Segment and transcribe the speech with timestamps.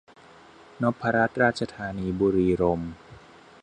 [0.81, 2.91] นพรัตน์ราชธานี บุรีรมย์